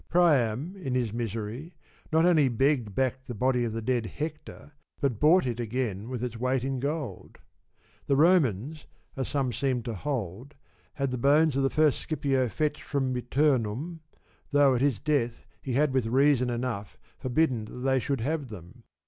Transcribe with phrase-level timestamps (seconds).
[0.09, 1.75] Priam, in his misery,
[2.11, 6.23] not only begged back the body of the dead Hector, but bought it again with
[6.23, 7.37] its weight in gold.
[8.07, 10.55] The Romans, as some seem to hold,
[10.95, 13.99] had the bones of the first Scipio fetched from Miturnum,
[14.49, 18.49] though at his death he had with reason enough for bidden that they should have
[18.49, 18.81] them.